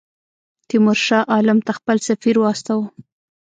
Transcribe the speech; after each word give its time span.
تیمورشاه 0.67 1.21
شاه 1.23 1.29
عالم 1.33 1.59
ته 1.65 1.71
خپل 1.77 1.97
سفیر 2.07 2.35
واستاوه. 2.39 2.85